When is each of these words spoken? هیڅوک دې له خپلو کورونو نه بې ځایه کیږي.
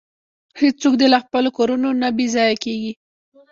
هیڅوک 0.59 0.93
دې 0.99 1.07
له 1.13 1.19
خپلو 1.23 1.49
کورونو 1.57 1.89
نه 2.01 2.09
بې 2.15 2.25
ځایه 2.35 2.55
کیږي. 2.63 2.91